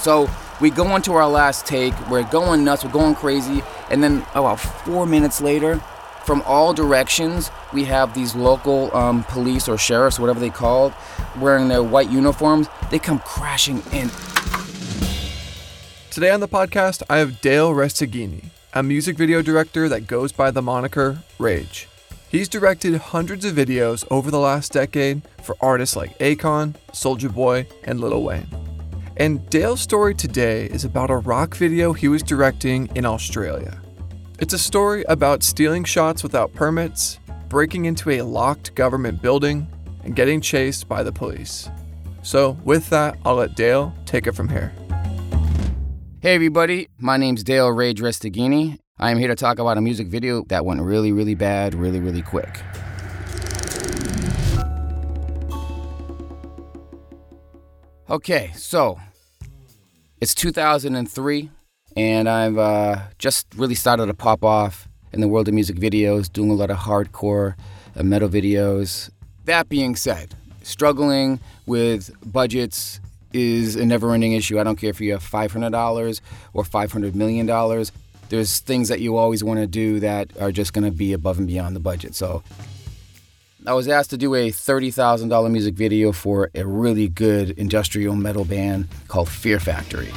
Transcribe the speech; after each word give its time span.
So 0.00 0.30
we 0.60 0.70
go 0.70 0.94
into 0.96 1.12
our 1.12 1.28
last 1.28 1.66
take, 1.66 1.92
we're 2.08 2.22
going 2.30 2.64
nuts, 2.64 2.84
we're 2.84 2.92
going 2.92 3.14
crazy, 3.14 3.62
and 3.90 4.02
then 4.02 4.24
about 4.34 4.60
four 4.60 5.06
minutes 5.06 5.40
later, 5.40 5.80
from 6.24 6.42
all 6.42 6.74
directions, 6.74 7.50
we 7.72 7.84
have 7.84 8.14
these 8.14 8.34
local 8.34 8.94
um, 8.94 9.24
police 9.24 9.68
or 9.68 9.78
sheriffs, 9.78 10.18
whatever 10.18 10.38
they 10.38 10.50
called, 10.50 10.92
wearing 11.40 11.68
their 11.68 11.82
white 11.82 12.10
uniforms. 12.10 12.68
They 12.90 12.98
come 12.98 13.18
crashing 13.20 13.82
in. 13.92 14.10
Today 16.10 16.30
on 16.30 16.40
the 16.40 16.48
podcast, 16.48 17.02
I 17.08 17.18
have 17.18 17.40
Dale 17.40 17.72
Resteghini, 17.72 18.46
a 18.74 18.82
music 18.82 19.16
video 19.16 19.40
director 19.40 19.88
that 19.88 20.06
goes 20.06 20.32
by 20.32 20.50
the 20.50 20.62
moniker 20.62 21.20
Rage. 21.38 21.88
He's 22.28 22.48
directed 22.48 22.94
hundreds 22.96 23.44
of 23.44 23.54
videos 23.54 24.06
over 24.10 24.30
the 24.30 24.38
last 24.38 24.72
decade 24.72 25.22
for 25.42 25.56
artists 25.60 25.96
like 25.96 26.18
Akon, 26.18 26.74
Soulja 26.92 27.32
Boy, 27.32 27.66
and 27.84 28.00
Lil 28.00 28.22
Wayne. 28.22 28.57
And 29.18 29.50
Dale's 29.50 29.80
story 29.80 30.14
today 30.14 30.66
is 30.66 30.84
about 30.84 31.10
a 31.10 31.16
rock 31.16 31.56
video 31.56 31.92
he 31.92 32.06
was 32.06 32.22
directing 32.22 32.88
in 32.94 33.04
Australia. 33.04 33.82
It's 34.38 34.54
a 34.54 34.58
story 34.58 35.02
about 35.08 35.42
stealing 35.42 35.82
shots 35.82 36.22
without 36.22 36.54
permits, 36.54 37.18
breaking 37.48 37.86
into 37.86 38.10
a 38.10 38.22
locked 38.22 38.76
government 38.76 39.20
building, 39.20 39.66
and 40.04 40.14
getting 40.14 40.40
chased 40.40 40.86
by 40.86 41.02
the 41.02 41.10
police. 41.10 41.68
So, 42.22 42.56
with 42.64 42.88
that, 42.90 43.18
I'll 43.24 43.34
let 43.34 43.56
Dale 43.56 43.92
take 44.06 44.28
it 44.28 44.36
from 44.36 44.48
here. 44.48 44.72
Hey 46.20 46.36
everybody, 46.36 46.88
my 46.98 47.16
name's 47.16 47.42
Dale 47.42 47.70
Rage 47.70 48.00
Resteghini. 48.00 48.78
I 48.98 49.10
am 49.10 49.18
here 49.18 49.26
to 49.26 49.34
talk 49.34 49.58
about 49.58 49.78
a 49.78 49.80
music 49.80 50.06
video 50.06 50.44
that 50.44 50.64
went 50.64 50.80
really, 50.80 51.10
really 51.10 51.34
bad, 51.34 51.74
really, 51.74 51.98
really 51.98 52.22
quick. 52.22 52.60
Okay, 58.10 58.52
so 58.54 58.98
it's 60.20 60.34
2003 60.34 61.50
and 61.96 62.28
I've 62.28 62.58
uh, 62.58 62.98
just 63.18 63.46
really 63.56 63.74
started 63.74 64.06
to 64.06 64.14
pop 64.14 64.44
off 64.44 64.88
in 65.12 65.20
the 65.20 65.28
world 65.28 65.48
of 65.48 65.54
music 65.54 65.76
videos, 65.76 66.30
doing 66.32 66.50
a 66.50 66.54
lot 66.54 66.70
of 66.70 66.78
hardcore 66.78 67.54
uh, 67.96 68.02
metal 68.02 68.28
videos. 68.28 69.10
That 69.46 69.68
being 69.68 69.96
said, 69.96 70.34
struggling 70.62 71.40
with 71.66 72.10
budgets 72.24 73.00
is 73.32 73.76
a 73.76 73.84
never 73.84 74.12
ending 74.12 74.32
issue. 74.32 74.60
I 74.60 74.64
don't 74.64 74.76
care 74.76 74.90
if 74.90 75.00
you 75.00 75.12
have 75.12 75.22
$500 75.22 76.20
or 76.52 76.62
$500 76.62 77.14
million. 77.14 77.46
There's 78.28 78.58
things 78.60 78.88
that 78.88 79.00
you 79.00 79.16
always 79.16 79.42
want 79.42 79.60
to 79.60 79.66
do 79.66 80.00
that 80.00 80.36
are 80.38 80.52
just 80.52 80.72
going 80.72 80.84
to 80.84 80.90
be 80.90 81.12
above 81.14 81.38
and 81.38 81.46
beyond 81.46 81.74
the 81.74 81.80
budget. 81.80 82.14
So 82.14 82.42
I 83.68 83.74
was 83.74 83.86
asked 83.86 84.08
to 84.10 84.16
do 84.16 84.34
a 84.34 84.48
$30,000 84.50 85.50
music 85.50 85.74
video 85.74 86.10
for 86.10 86.50
a 86.54 86.64
really 86.64 87.06
good 87.06 87.50
industrial 87.50 88.16
metal 88.16 88.46
band 88.46 88.88
called 89.08 89.28
Fear 89.28 89.60
Factory. 89.60 90.08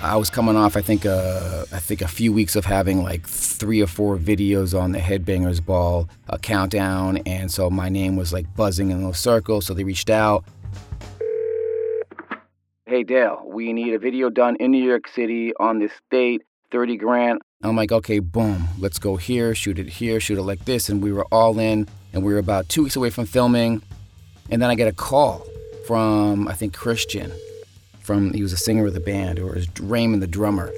I 0.00 0.16
was 0.16 0.30
coming 0.30 0.56
off, 0.56 0.74
I 0.74 0.80
think, 0.80 1.04
uh, 1.04 1.66
I 1.70 1.78
think 1.80 2.00
a 2.00 2.08
few 2.08 2.32
weeks 2.32 2.56
of 2.56 2.64
having 2.64 3.02
like 3.02 3.26
three 3.26 3.82
or 3.82 3.86
four 3.86 4.16
videos 4.16 4.72
on 4.72 4.92
the 4.92 5.00
Headbangers 5.00 5.62
Ball 5.62 6.08
a 6.30 6.38
countdown, 6.38 7.18
and 7.26 7.52
so 7.52 7.68
my 7.68 7.90
name 7.90 8.16
was 8.16 8.32
like 8.32 8.46
buzzing 8.56 8.90
in 8.90 9.02
those 9.02 9.18
circles. 9.18 9.66
So 9.66 9.74
they 9.74 9.84
reached 9.84 10.08
out. 10.08 10.46
Hey 12.86 13.02
Dale, 13.02 13.42
we 13.44 13.74
need 13.74 13.92
a 13.92 13.98
video 13.98 14.30
done 14.30 14.56
in 14.56 14.70
New 14.70 14.82
York 14.82 15.08
City 15.08 15.52
on 15.60 15.78
this 15.78 15.92
date, 16.10 16.40
30 16.70 16.96
grand. 16.96 17.42
I'm 17.62 17.76
like, 17.76 17.92
okay, 17.92 18.18
boom, 18.18 18.68
let's 18.78 18.98
go 18.98 19.16
here, 19.16 19.54
shoot 19.54 19.78
it 19.78 19.88
here, 19.88 20.18
shoot 20.18 20.36
it 20.36 20.42
like 20.42 20.64
this, 20.64 20.88
and 20.88 21.00
we 21.00 21.12
were 21.12 21.26
all 21.30 21.58
in, 21.60 21.86
and 22.12 22.24
we 22.24 22.32
were 22.32 22.40
about 22.40 22.68
two 22.68 22.82
weeks 22.82 22.96
away 22.96 23.10
from 23.10 23.24
filming, 23.24 23.82
and 24.50 24.60
then 24.60 24.68
I 24.68 24.74
get 24.74 24.88
a 24.88 24.92
call 24.92 25.46
from 25.86 26.48
I 26.48 26.54
think 26.54 26.74
Christian 26.74 27.32
from 28.00 28.32
he 28.32 28.42
was 28.42 28.52
a 28.52 28.56
singer 28.56 28.86
of 28.86 28.94
the 28.94 29.00
band, 29.00 29.38
or 29.38 29.56
is 29.56 29.68
Raymond 29.80 30.22
the 30.22 30.26
drummer. 30.26 30.72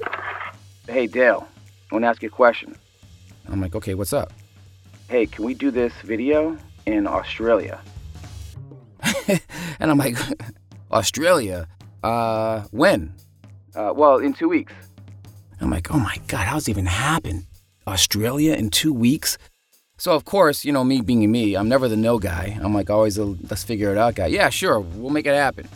Hey 0.87 1.07
Dale, 1.07 1.47
I 1.91 1.95
want 1.95 2.03
to 2.03 2.07
ask 2.07 2.21
you 2.21 2.29
a 2.29 2.31
question. 2.31 2.75
I'm 3.47 3.61
like, 3.61 3.75
okay, 3.75 3.95
what's 3.95 4.13
up? 4.13 4.31
Hey, 5.07 5.25
can 5.25 5.43
we 5.43 5.55
do 5.55 5.71
this 5.71 5.93
video 6.03 6.57
in 6.85 7.07
Australia? 7.07 7.81
and 9.27 9.91
I'm 9.91 9.97
like, 9.97 10.17
Australia? 10.91 11.67
Uh, 12.03 12.61
when? 12.71 13.13
Uh, 13.75 13.91
well, 13.95 14.17
in 14.17 14.33
two 14.33 14.49
weeks. 14.49 14.73
I'm 15.61 15.69
like, 15.69 15.91
oh 15.93 15.99
my 15.99 16.17
god, 16.27 16.47
how's 16.47 16.67
it 16.67 16.71
even 16.71 16.85
happen? 16.85 17.47
Australia 17.87 18.53
in 18.53 18.69
two 18.69 18.93
weeks? 18.93 19.37
So 19.97 20.13
of 20.13 20.25
course, 20.25 20.65
you 20.65 20.71
know 20.71 20.83
me 20.83 21.01
being 21.01 21.31
me, 21.31 21.55
I'm 21.55 21.69
never 21.69 21.87
the 21.87 21.95
no 21.95 22.19
guy. 22.19 22.57
I'm 22.61 22.73
like 22.73 22.89
always 22.89 23.17
a 23.17 23.25
let's 23.25 23.63
figure 23.63 23.91
it 23.91 23.97
out 23.97 24.15
guy. 24.15 24.27
Yeah, 24.27 24.49
sure, 24.49 24.79
we'll 24.79 25.11
make 25.11 25.25
it 25.25 25.35
happen 25.35 25.67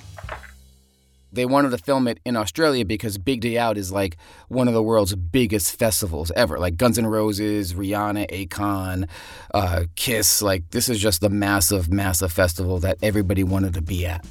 they 1.32 1.46
wanted 1.46 1.72
to 1.72 1.78
film 1.78 2.08
it 2.08 2.20
in 2.26 2.36
Australia 2.36 2.86
because 2.86 3.18
Big 3.18 3.42
Day 3.42 3.58
Out 3.58 3.78
is 3.78 3.92
like 3.92 4.18
one 4.48 4.68
of 4.68 4.74
the 4.74 4.82
world's 4.82 5.16
biggest 5.16 5.78
festivals 5.78 6.32
ever. 6.36 6.58
Like 6.58 6.78
Guns 6.78 6.98
N' 6.98 7.06
Roses, 7.06 7.74
Rihanna, 7.74 8.30
Akon, 8.32 9.08
uh, 9.54 9.86
Kiss. 9.96 10.42
Like 10.42 10.70
this 10.72 10.90
is 10.90 11.00
just 11.00 11.22
the 11.22 11.30
massive, 11.30 11.92
massive 11.92 12.32
festival 12.32 12.80
that 12.80 12.98
everybody 13.02 13.44
wanted 13.44 13.74
to 13.76 13.82
be 13.82 14.06
at. 14.06 14.26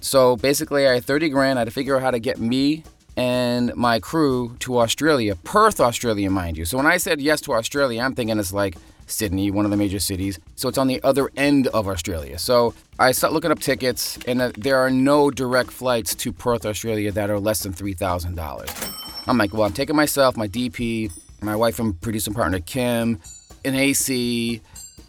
So 0.00 0.36
basically, 0.36 0.86
I 0.86 0.94
had 0.94 1.04
30 1.04 1.30
grand. 1.30 1.58
I 1.58 1.60
had 1.60 1.66
to 1.66 1.70
figure 1.70 1.96
out 1.96 2.02
how 2.02 2.10
to 2.10 2.18
get 2.18 2.38
me 2.38 2.84
and 3.16 3.74
my 3.76 4.00
crew 4.00 4.56
to 4.60 4.78
Australia, 4.78 5.36
Perth, 5.36 5.80
Australia, 5.80 6.30
mind 6.30 6.56
you. 6.56 6.64
So 6.64 6.76
when 6.76 6.86
I 6.86 6.96
said 6.96 7.20
yes 7.20 7.40
to 7.42 7.52
Australia, 7.52 8.02
I'm 8.02 8.14
thinking 8.14 8.38
it's 8.38 8.52
like 8.52 8.76
Sydney, 9.06 9.50
one 9.50 9.64
of 9.64 9.70
the 9.70 9.76
major 9.76 9.98
cities. 9.98 10.38
So 10.56 10.68
it's 10.68 10.78
on 10.78 10.86
the 10.86 11.02
other 11.02 11.30
end 11.36 11.66
of 11.68 11.86
Australia. 11.86 12.38
So 12.38 12.74
I 12.98 13.12
start 13.12 13.32
looking 13.32 13.50
up 13.50 13.60
tickets, 13.60 14.18
and 14.26 14.40
uh, 14.40 14.52
there 14.56 14.78
are 14.78 14.90
no 14.90 15.30
direct 15.30 15.70
flights 15.70 16.14
to 16.16 16.32
Perth, 16.32 16.64
Australia 16.64 17.12
that 17.12 17.30
are 17.30 17.38
less 17.38 17.62
than 17.62 17.72
$3,000. 17.72 19.28
I'm 19.28 19.38
like, 19.38 19.52
well, 19.52 19.62
I'm 19.62 19.72
taking 19.72 19.96
myself, 19.96 20.36
my 20.36 20.48
DP, 20.48 21.10
my 21.40 21.56
wife 21.56 21.78
and 21.78 22.00
producing 22.00 22.34
partner 22.34 22.60
Kim, 22.60 23.20
an 23.64 23.74
AC, 23.74 24.60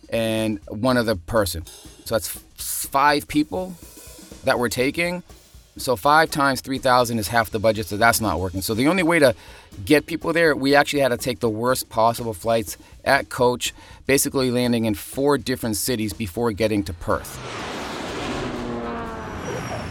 and 0.09 0.59
one 0.67 0.97
other 0.97 1.15
person. 1.15 1.65
So 2.05 2.15
that's 2.15 2.27
five 2.27 3.27
people 3.27 3.73
that 4.43 4.59
we're 4.59 4.69
taking. 4.69 5.23
So 5.77 5.97
five 5.97 6.31
times 6.31 6.61
3,000 6.61 7.19
is 7.19 7.27
half 7.27 7.49
the 7.49 7.59
budget, 7.59 7.87
so 7.87 7.97
that's 7.97 8.21
not 8.21 8.39
working. 8.39 8.61
So 8.61 8.73
the 8.73 8.87
only 8.87 9.03
way 9.03 9.19
to 9.19 9.35
get 9.83 10.05
people 10.05 10.31
there, 10.31 10.55
we 10.55 10.73
actually 10.73 11.01
had 11.01 11.09
to 11.09 11.17
take 11.17 11.41
the 11.41 11.49
worst 11.49 11.89
possible 11.89 12.33
flights 12.33 12.77
at 13.03 13.27
coach, 13.27 13.73
basically 14.05 14.51
landing 14.51 14.85
in 14.85 14.95
four 14.95 15.37
different 15.37 15.75
cities 15.75 16.13
before 16.13 16.53
getting 16.53 16.81
to 16.85 16.93
Perth. 16.93 17.37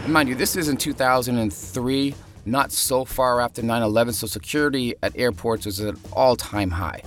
And 0.03 0.11
mind 0.11 0.27
you, 0.27 0.33
this 0.33 0.55
is 0.55 0.69
in 0.69 0.77
2003, 0.77 2.15
not 2.47 2.71
so 2.71 3.05
far 3.05 3.39
after 3.39 3.61
9 3.61 3.81
11, 3.83 4.13
so 4.15 4.25
security 4.25 4.95
at 5.03 5.15
airports 5.15 5.67
was 5.67 5.79
at 5.79 5.93
an 5.93 6.01
all 6.13 6.35
time 6.35 6.71
high. 6.71 7.03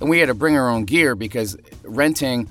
And 0.00 0.08
we 0.08 0.18
had 0.18 0.26
to 0.26 0.34
bring 0.34 0.56
our 0.56 0.70
own 0.70 0.86
gear 0.86 1.14
because 1.14 1.58
renting 1.82 2.48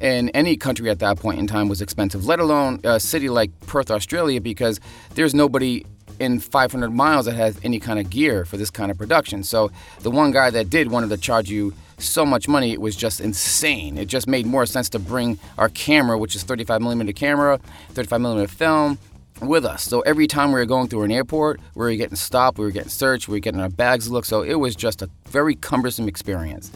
in 0.00 0.28
any 0.30 0.56
country 0.56 0.90
at 0.90 0.98
that 1.00 1.18
point 1.18 1.38
in 1.38 1.46
time 1.46 1.68
was 1.68 1.80
expensive, 1.80 2.26
let 2.26 2.40
alone 2.40 2.80
a 2.84 3.00
city 3.00 3.28
like 3.28 3.50
Perth, 3.66 3.90
Australia, 3.90 4.40
because 4.40 4.80
there's 5.14 5.34
nobody 5.34 5.84
in 6.18 6.40
500 6.40 6.90
miles 6.90 7.26
that 7.26 7.34
has 7.34 7.58
any 7.62 7.78
kind 7.78 7.98
of 7.98 8.08
gear 8.08 8.44
for 8.44 8.56
this 8.56 8.70
kind 8.70 8.90
of 8.90 8.98
production. 8.98 9.42
So 9.42 9.70
the 10.00 10.10
one 10.10 10.30
guy 10.30 10.50
that 10.50 10.70
did 10.70 10.90
wanted 10.90 11.10
to 11.10 11.16
charge 11.16 11.50
you 11.50 11.74
so 11.98 12.24
much 12.26 12.48
money, 12.48 12.72
it 12.72 12.80
was 12.80 12.96
just 12.96 13.20
insane. 13.20 13.98
It 13.98 14.06
just 14.06 14.26
made 14.26 14.46
more 14.46 14.66
sense 14.66 14.88
to 14.90 14.98
bring 14.98 15.38
our 15.58 15.68
camera, 15.68 16.18
which 16.18 16.34
is 16.34 16.42
35 16.42 16.80
millimeter 16.80 17.12
camera, 17.12 17.58
35 17.90 18.20
millimeter 18.20 18.48
film, 18.48 18.98
with 19.40 19.64
us. 19.64 19.82
So 19.82 20.00
every 20.00 20.26
time 20.26 20.48
we 20.48 20.60
were 20.60 20.66
going 20.66 20.88
through 20.88 21.02
an 21.02 21.12
airport, 21.12 21.60
we 21.74 21.84
were 21.84 21.94
getting 21.94 22.16
stopped, 22.16 22.58
we 22.58 22.64
were 22.64 22.70
getting 22.70 22.88
searched, 22.88 23.28
we 23.28 23.36
were 23.36 23.40
getting 23.40 23.60
our 23.60 23.68
bags 23.68 24.10
looked. 24.10 24.26
So 24.26 24.42
it 24.42 24.54
was 24.54 24.74
just 24.74 25.02
a 25.02 25.10
very 25.28 25.54
cumbersome 25.54 26.08
experience. 26.08 26.70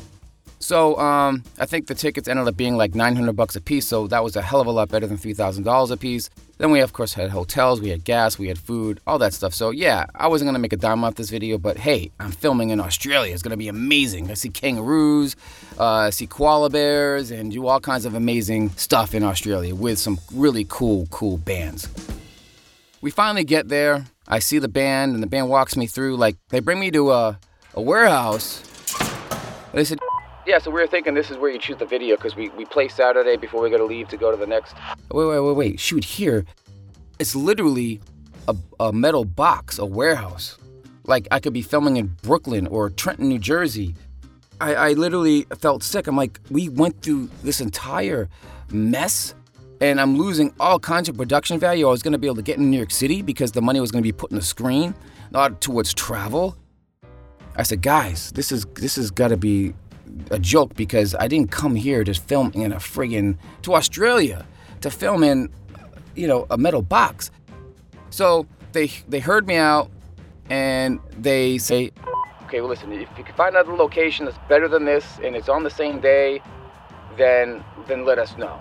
So 0.61 0.99
um, 0.99 1.43
I 1.59 1.65
think 1.65 1.87
the 1.87 1.95
tickets 1.95 2.29
ended 2.29 2.47
up 2.47 2.57
being 2.57 2.77
like 2.77 2.95
900 2.95 3.33
bucks 3.33 3.57
a 3.57 3.61
piece. 3.61 3.87
So 3.87 4.07
that 4.09 4.23
was 4.23 4.37
a 4.37 4.43
hell 4.43 4.61
of 4.61 4.67
a 4.67 4.71
lot 4.71 4.91
better 4.91 5.07
than 5.07 5.17
$3,000 5.17 5.91
a 5.91 5.97
piece. 5.97 6.29
Then 6.59 6.71
we 6.71 6.81
of 6.81 6.93
course 6.93 7.15
had 7.15 7.31
hotels, 7.31 7.81
we 7.81 7.89
had 7.89 8.05
gas, 8.05 8.39
we 8.39 8.49
had 8.49 8.59
food, 8.59 9.01
all 9.07 9.19
that 9.19 9.33
stuff. 9.33 9.55
So 9.55 9.71
yeah, 9.71 10.05
I 10.15 10.29
wasn't 10.29 10.49
gonna 10.49 10.59
make 10.59 10.75
a 10.75 10.77
dime 10.77 11.03
off 11.05 11.15
this 11.15 11.31
video, 11.31 11.57
but 11.57 11.79
hey, 11.79 12.11
I'm 12.21 12.31
filming 12.31 12.69
in 12.69 12.79
Australia. 12.79 13.33
It's 13.33 13.43
gonna 13.43 13.57
be 13.57 13.69
amazing. 13.69 14.31
I 14.31 14.35
see 14.35 14.51
kangaroos, 14.51 15.37
uh, 15.79 16.11
see 16.11 16.27
koala 16.27 16.69
bears, 16.69 17.31
and 17.31 17.51
do 17.51 17.67
all 17.67 17.81
kinds 17.81 18.05
of 18.05 18.15
amazing 18.15 18.69
stuff 18.71 19.15
in 19.15 19.23
Australia 19.23 19.75
with 19.75 19.99
some 19.99 20.19
really 20.35 20.67
cool, 20.69 21.07
cool 21.11 21.39
bands. 21.39 21.89
We 23.01 23.11
finally 23.11 23.45
get 23.45 23.69
there. 23.69 24.05
I 24.29 24.41
see 24.41 24.59
the 24.59 24.69
band, 24.69 25.15
and 25.15 25.23
the 25.23 25.27
band 25.27 25.49
walks 25.49 25.75
me 25.79 25.87
through. 25.87 26.19
Like 26.19 26.37
they 26.51 26.61
bring 26.61 26.79
me 26.79 26.91
to 26.91 27.13
a, 27.13 27.39
a 27.73 27.81
warehouse. 27.81 28.63
They 29.73 29.85
said, 29.85 29.99
yeah, 30.51 30.59
so 30.59 30.69
we 30.73 30.81
were 30.81 30.87
thinking 30.89 31.15
this 31.15 31.31
is 31.31 31.39
where 31.39 31.49
you 31.49 31.61
shoot 31.61 31.79
the 31.79 31.87
video 31.87 32.17
because 32.17 32.35
we, 32.35 32.49
we 32.51 32.65
play 32.65 32.89
Saturday 32.89 33.37
before 33.37 33.63
we 33.63 33.71
got 33.71 33.77
to 33.77 33.85
leave 33.85 34.09
to 34.09 34.17
go 34.17 34.33
to 34.33 34.37
the 34.37 34.49
next. 34.49 34.75
Wait, 35.13 35.25
wait, 35.25 35.39
wait, 35.39 35.57
wait. 35.57 35.79
Shoot 35.79 36.05
here. 36.05 36.45
It's 37.21 37.37
literally 37.37 38.01
a, 38.49 38.57
a 38.81 38.93
metal 38.93 39.25
box, 39.25 39.79
a 39.79 39.87
warehouse. 39.87 40.59
Like 41.05 41.29
I 41.31 41.39
could 41.39 41.53
be 41.53 41.63
filming 41.63 41.99
in 41.99 42.09
Brooklyn 42.23 42.67
or 42.67 42.91
Trenton, 42.91 43.29
New 43.29 43.39
Jersey. 43.39 43.95
I, 44.61 44.75
I 44.75 44.93
literally 44.95 45.47
felt 45.57 45.85
sick. 45.85 46.09
I'm 46.09 46.17
like, 46.17 46.41
we 46.51 46.69
went 46.69 47.01
through 47.01 47.31
this 47.45 47.61
entire 47.61 48.29
mess 48.73 49.37
and 49.81 50.01
I'm 50.01 50.17
losing 50.17 50.53
all 50.59 50.81
kinds 50.81 51.09
of 51.09 51.17
production 51.17 51.61
value. 51.61 51.87
I 51.87 51.93
was 51.93 52.03
going 52.03 52.13
to 52.13 52.19
be 52.19 52.27
able 52.27 52.37
to 52.37 52.43
get 52.43 52.59
in 52.59 52.73
New 52.73 52.77
York 52.77 52.91
City 52.91 53.23
because 53.23 53.53
the 53.53 53.63
money 53.63 53.79
was 53.79 53.93
going 53.93 54.03
to 54.03 54.07
be 54.07 54.13
put 54.13 54.33
in 54.33 54.37
the 54.37 54.43
screen, 54.43 54.97
not 55.31 55.61
towards 55.61 55.95
travel. 55.95 56.57
I 57.55 57.63
said, 57.63 57.83
guys, 57.83 58.33
this 58.33 58.51
is 58.51 58.67
this 58.75 58.97
has 58.97 59.13
got 59.13 59.29
to 59.29 59.37
be 59.37 59.75
a 60.31 60.39
joke 60.39 60.75
because 60.75 61.15
I 61.15 61.29
didn't 61.29 61.51
come 61.51 61.75
here 61.75 62.05
to 62.05 62.15
film 62.15 62.53
in 62.55 62.73
a 62.73 62.77
friggin' 62.77 63.37
to 63.63 63.75
Australia 63.75 64.47
to 64.81 64.91
film 64.91 65.23
in, 65.23 65.51
you 66.15 66.27
know, 66.27 66.47
a 66.51 66.59
metal 66.59 66.83
box. 66.83 67.31
So 68.11 68.47
they 68.73 68.89
they 69.09 69.21
heard 69.21 69.47
me 69.47 69.57
out, 69.57 69.91
and 70.49 71.01
they 71.17 71.59
say, 71.59 71.93
okay, 72.45 72.61
well, 72.61 72.71
listen, 72.71 72.93
if 72.93 73.09
you 73.17 73.25
can 73.25 73.35
find 73.35 73.55
another 73.55 73.75
location 73.75 74.25
that's 74.25 74.39
better 74.49 74.67
than 74.67 74.85
this 74.85 75.05
and 75.23 75.37
it's 75.37 75.49
on 75.49 75.63
the 75.63 75.71
same 75.71 76.01
day, 76.01 76.43
then 77.17 77.63
then 77.87 78.05
let 78.05 78.19
us 78.19 78.37
know. 78.37 78.61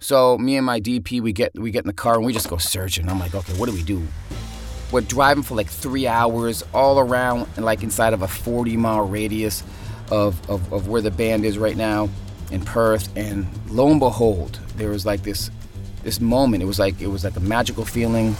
So 0.00 0.36
me 0.38 0.56
and 0.56 0.66
my 0.66 0.80
DP, 0.80 1.20
we 1.20 1.32
get 1.32 1.54
we 1.54 1.70
get 1.70 1.84
in 1.84 1.86
the 1.86 1.92
car 1.92 2.16
and 2.16 2.26
we 2.26 2.32
just 2.32 2.48
go 2.48 2.56
searching. 2.56 3.08
I'm 3.08 3.18
like, 3.20 3.34
okay, 3.34 3.52
what 3.54 3.66
do 3.66 3.72
we 3.72 3.82
do? 3.82 4.02
We're 4.90 5.00
driving 5.00 5.42
for 5.42 5.54
like 5.54 5.68
three 5.68 6.06
hours 6.06 6.62
all 6.74 6.98
around 6.98 7.48
and 7.56 7.64
like 7.64 7.82
inside 7.82 8.12
of 8.12 8.22
a 8.22 8.28
40 8.28 8.76
mile 8.76 9.06
radius 9.08 9.62
of, 10.14 10.50
of, 10.50 10.72
of 10.72 10.88
where 10.88 11.02
the 11.02 11.10
band 11.10 11.44
is 11.44 11.58
right 11.58 11.76
now 11.76 12.08
in 12.50 12.64
Perth. 12.64 13.14
And 13.16 13.46
lo 13.68 13.90
and 13.90 14.00
behold, 14.00 14.60
there 14.76 14.90
was 14.90 15.04
like 15.04 15.22
this 15.22 15.50
this 16.02 16.20
moment. 16.20 16.62
It 16.62 16.66
was 16.66 16.78
like 16.78 17.00
it 17.00 17.08
was 17.08 17.24
like 17.24 17.36
a 17.36 17.40
magical 17.40 17.84
feeling. 17.84 18.36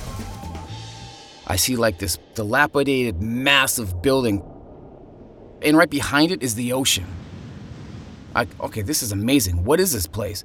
I 1.47 1.57
see 1.57 1.77
like 1.77 1.99
this 1.99 2.19
dilapidated, 2.35 3.21
massive 3.21 4.03
building, 4.03 4.43
and 5.63 5.77
right 5.77 5.91
behind 5.91 6.31
it 6.31 6.43
is 6.43 6.55
the 6.55 6.73
ocean. 6.73 7.07
I, 8.35 8.47
okay, 8.61 8.83
this 8.83 9.03
is 9.03 9.13
amazing. 9.13 9.65
What 9.65 9.79
is 9.81 9.93
this 9.93 10.07
place? 10.07 10.45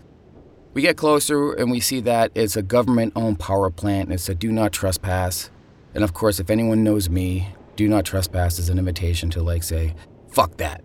We 0.73 0.81
get 0.83 0.97
closer 0.97 1.53
and 1.53 1.71
we 1.71 1.79
see 1.79 2.01
that 2.01 2.31
it's 2.35 2.55
a 2.55 2.61
government 2.61 3.13
owned 3.15 3.39
power 3.39 3.69
plant. 3.71 4.11
It's 4.11 4.29
a 4.29 4.35
do 4.35 4.51
not 4.51 4.71
trespass. 4.71 5.49
And 5.95 6.03
of 6.03 6.13
course, 6.13 6.39
if 6.39 6.49
anyone 6.49 6.83
knows 6.83 7.09
me, 7.09 7.47
do 7.75 7.87
not 7.87 8.05
trespass 8.05 8.59
is 8.59 8.69
an 8.69 8.77
invitation 8.77 9.29
to 9.31 9.41
like 9.41 9.63
say, 9.63 9.95
fuck 10.31 10.57
that. 10.57 10.83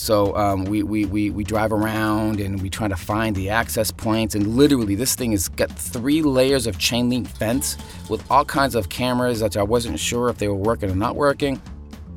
So 0.00 0.34
um, 0.34 0.64
we, 0.64 0.82
we, 0.82 1.04
we, 1.04 1.28
we 1.28 1.44
drive 1.44 1.72
around 1.72 2.40
and 2.40 2.62
we 2.62 2.70
try 2.70 2.88
to 2.88 2.96
find 2.96 3.36
the 3.36 3.50
access 3.50 3.90
points. 3.90 4.34
And 4.34 4.56
literally, 4.56 4.94
this 4.94 5.14
thing 5.14 5.32
has 5.32 5.50
got 5.50 5.70
three 5.70 6.22
layers 6.22 6.66
of 6.66 6.78
chain 6.78 7.10
link 7.10 7.28
fence 7.28 7.76
with 8.08 8.28
all 8.30 8.46
kinds 8.46 8.74
of 8.74 8.88
cameras 8.88 9.40
that 9.40 9.58
I 9.58 9.62
wasn't 9.62 10.00
sure 10.00 10.30
if 10.30 10.38
they 10.38 10.48
were 10.48 10.54
working 10.54 10.90
or 10.90 10.94
not 10.94 11.16
working. 11.16 11.60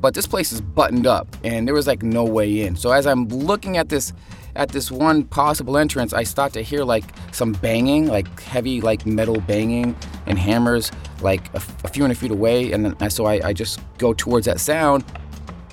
But 0.00 0.14
this 0.14 0.26
place 0.26 0.50
is 0.50 0.62
buttoned 0.62 1.06
up 1.06 1.28
and 1.44 1.68
there 1.68 1.74
was 1.74 1.86
like 1.86 2.02
no 2.02 2.24
way 2.24 2.62
in. 2.62 2.74
So 2.74 2.90
as 2.90 3.06
I'm 3.06 3.28
looking 3.28 3.76
at 3.76 3.90
this 3.90 4.14
at 4.56 4.70
this 4.70 4.90
one 4.90 5.24
possible 5.24 5.76
entrance, 5.76 6.14
I 6.14 6.22
start 6.22 6.54
to 6.54 6.62
hear 6.62 6.84
like 6.84 7.04
some 7.32 7.52
banging, 7.52 8.06
like 8.06 8.40
heavy 8.40 8.80
like 8.80 9.04
metal 9.04 9.40
banging 9.40 9.94
and 10.26 10.38
hammers 10.38 10.90
like 11.20 11.52
a, 11.52 11.58
a 11.84 11.88
few 11.88 12.02
hundred 12.02 12.16
feet 12.16 12.30
away. 12.30 12.72
And 12.72 12.96
then, 12.96 13.10
so 13.10 13.26
I, 13.26 13.48
I 13.48 13.52
just 13.52 13.78
go 13.98 14.14
towards 14.14 14.46
that 14.46 14.58
sound. 14.58 15.04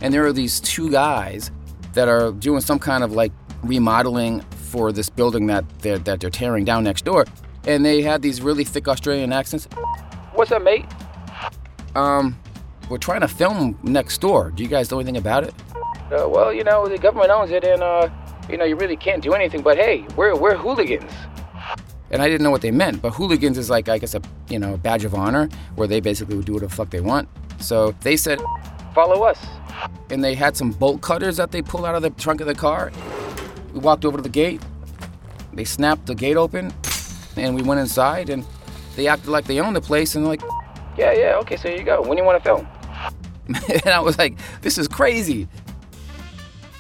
And 0.02 0.14
there 0.14 0.26
are 0.26 0.34
these 0.34 0.60
two 0.60 0.92
guys 0.92 1.52
that 1.94 2.08
are 2.08 2.32
doing 2.32 2.62
some 2.62 2.80
kind 2.80 3.04
of 3.04 3.12
like 3.12 3.32
remodeling 3.64 4.42
for 4.72 4.92
this 4.92 5.10
building 5.10 5.48
that 5.48 5.66
they're, 5.80 6.00
that 6.00 6.20
they're 6.20 6.30
tearing 6.30 6.66
down 6.66 6.84
next 6.84 7.06
door. 7.06 7.26
And 7.68 7.86
they 7.86 8.02
had 8.02 8.22
these 8.22 8.42
really 8.42 8.64
thick 8.64 8.88
Australian 8.88 9.32
accents. 9.34 9.66
What's 10.34 10.52
up, 10.52 10.64
mate? 10.64 10.86
Um, 11.96 12.40
we're 12.90 12.98
trying 12.98 13.22
to 13.22 13.28
film 13.28 13.78
next 13.84 14.20
door. 14.22 14.52
Do 14.52 14.64
you 14.64 14.70
guys 14.70 14.90
know 14.90 15.00
anything 15.00 15.18
about 15.18 15.44
it? 15.44 15.54
Uh, 16.12 16.28
well, 16.28 16.54
you 16.54 16.64
know, 16.64 16.88
the 16.88 16.98
government 16.98 17.32
owns 17.32 17.52
it, 17.52 17.64
and 17.64 17.82
uh, 17.82 18.10
you 18.50 18.58
know, 18.58 18.66
you 18.66 18.76
really 18.76 18.98
can't 18.98 19.22
do 19.22 19.34
anything. 19.34 19.62
But 19.62 19.78
hey, 19.78 20.06
we're 20.16 20.36
we're 20.36 20.58
hooligans. 20.58 21.12
And 22.12 22.22
I 22.22 22.28
didn't 22.28 22.44
know 22.44 22.52
what 22.52 22.62
they 22.62 22.72
meant, 22.72 23.02
but 23.02 23.12
hooligans 23.12 23.58
is 23.58 23.70
like 23.70 23.88
I 23.88 23.98
guess 23.98 24.14
a 24.16 24.22
you 24.50 24.60
know 24.60 24.78
badge 24.78 25.06
of 25.06 25.16
honor 25.16 25.48
where 25.76 25.88
they 25.88 26.02
basically 26.02 26.36
would 26.36 26.46
do 26.46 26.54
whatever 26.54 26.70
the 26.70 26.76
fuck 26.76 26.90
they 26.90 27.00
want. 27.00 27.30
So 27.60 27.94
they 28.02 28.18
said, 28.18 28.42
follow 28.94 29.24
us 29.24 29.40
and 30.10 30.24
they 30.24 30.36
had 30.36 30.58
some 30.58 30.72
bolt 30.72 31.02
cutters 31.02 31.38
that 31.38 31.52
they 31.52 31.62
pulled 31.62 31.86
out 31.86 31.96
of 31.96 32.02
the 32.02 32.10
trunk 32.12 32.42
of 32.42 32.48
the 32.48 32.56
car. 32.56 32.92
We 33.74 33.80
walked 33.80 34.06
over 34.06 34.18
to 34.18 34.24
the 34.24 34.30
gate. 34.30 34.62
They 35.54 35.66
snapped 35.66 36.06
the 36.06 36.16
gate 36.16 36.38
open, 36.38 36.74
and 37.36 37.56
we 37.56 37.62
went 37.62 37.80
inside, 37.80 38.30
and 38.30 38.46
they 38.96 39.08
acted 39.08 39.30
like 39.30 39.46
they 39.46 39.60
owned 39.60 39.76
the 39.76 39.82
place, 39.82 40.16
and 40.16 40.26
like, 40.26 40.42
yeah, 40.98 41.14
yeah, 41.14 41.38
okay, 41.38 41.58
so 41.58 41.70
here 41.70 41.78
you 41.78 41.84
go. 41.84 42.02
When 42.02 42.12
do 42.12 42.18
you 42.18 42.24
want 42.24 42.44
to 42.44 42.50
film? 42.50 42.68
and 43.70 43.88
I 43.88 44.00
was 44.00 44.18
like, 44.18 44.38
this 44.62 44.78
is 44.78 44.88
crazy. 44.88 45.48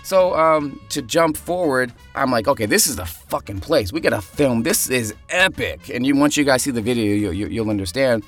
So 0.04 0.36
um, 0.36 0.80
to 0.90 1.02
jump 1.02 1.38
forward, 1.38 1.94
I'm 2.16 2.32
like, 2.32 2.48
okay, 2.48 2.66
this 2.66 2.88
is 2.88 2.98
the 2.98 3.06
fucking 3.06 3.62
place. 3.62 3.94
We 3.94 4.02
gotta 4.02 4.22
film. 4.22 4.64
This 4.64 4.90
is 4.90 5.14
epic. 5.30 5.90
And 5.90 6.06
you, 6.06 6.16
once 6.16 6.36
you 6.36 6.44
guys 6.44 6.64
see 6.64 6.72
the 6.72 6.82
video, 6.82 7.16
you, 7.16 7.32
you, 7.32 7.48
you'll 7.48 7.70
understand 7.70 8.24